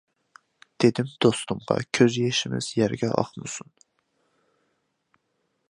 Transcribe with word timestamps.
دېدىم 0.83 1.11
دوستۇمغا 1.25 1.77
كۆز 1.97 2.17
يېشىمىز 2.21 2.71
يەرگە 2.81 3.11
ئاقمىسۇن. 3.17 3.73